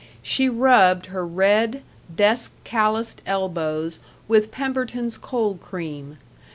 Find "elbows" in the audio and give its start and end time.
3.27-3.99